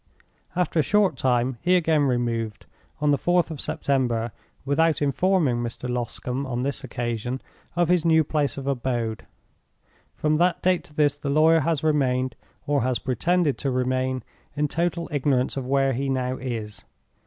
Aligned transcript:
After 0.55 0.79
a 0.79 0.81
short 0.81 1.15
time 1.15 1.59
he 1.61 1.75
again 1.75 2.05
removed, 2.05 2.65
on 3.01 3.11
the 3.11 3.19
4th 3.19 3.51
of 3.51 3.61
September, 3.61 4.31
without 4.65 4.99
informing 4.99 5.57
Mr. 5.57 5.87
Loscombe, 5.87 6.43
on 6.47 6.63
this 6.63 6.83
occasion, 6.83 7.39
of 7.75 7.87
his 7.87 8.03
new 8.03 8.23
place 8.23 8.57
of 8.57 8.65
abode. 8.65 9.27
From 10.15 10.37
that 10.37 10.63
date 10.63 10.83
to 10.85 10.95
this 10.95 11.19
the 11.19 11.29
lawyer 11.29 11.59
has 11.59 11.83
remained 11.83 12.35
(or 12.65 12.81
has 12.81 12.97
pretended 12.97 13.59
to 13.59 13.69
remain) 13.69 14.23
in 14.55 14.67
total 14.67 15.07
ignorance 15.11 15.55
of 15.55 15.67
where 15.67 15.93
he 15.93 16.09
now 16.09 16.35
is. 16.37 16.83